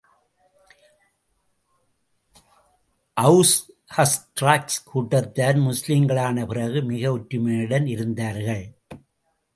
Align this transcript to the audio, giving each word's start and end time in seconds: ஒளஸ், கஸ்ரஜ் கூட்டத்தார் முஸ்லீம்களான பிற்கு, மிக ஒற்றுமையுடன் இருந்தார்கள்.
ஒளஸ், 3.17 3.53
கஸ்ரஜ் 3.95 4.79
கூட்டத்தார் 4.85 5.59
முஸ்லீம்களான 5.59 6.47
பிற்கு, 6.47 6.81
மிக 6.81 7.11
ஒற்றுமையுடன் 7.11 7.87
இருந்தார்கள். 7.87 8.65